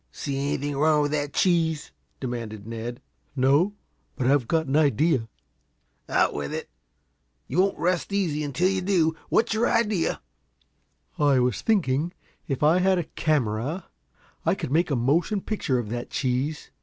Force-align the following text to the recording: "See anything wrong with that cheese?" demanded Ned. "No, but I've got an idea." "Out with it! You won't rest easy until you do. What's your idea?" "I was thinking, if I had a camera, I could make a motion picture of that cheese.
"See 0.11 0.35
anything 0.55 0.75
wrong 0.77 1.03
with 1.03 1.11
that 1.11 1.31
cheese?" 1.31 1.91
demanded 2.19 2.65
Ned. 2.65 3.03
"No, 3.35 3.75
but 4.15 4.25
I've 4.25 4.47
got 4.47 4.65
an 4.65 4.75
idea." 4.75 5.29
"Out 6.09 6.33
with 6.33 6.55
it! 6.55 6.71
You 7.47 7.59
won't 7.59 7.77
rest 7.77 8.11
easy 8.11 8.43
until 8.43 8.67
you 8.67 8.81
do. 8.81 9.15
What's 9.29 9.53
your 9.53 9.69
idea?" 9.69 10.19
"I 11.19 11.37
was 11.37 11.61
thinking, 11.61 12.13
if 12.47 12.63
I 12.63 12.79
had 12.79 12.97
a 12.97 13.03
camera, 13.13 13.85
I 14.43 14.55
could 14.55 14.71
make 14.71 14.89
a 14.89 14.95
motion 14.95 15.39
picture 15.39 15.77
of 15.77 15.89
that 15.89 16.09
cheese. 16.09 16.71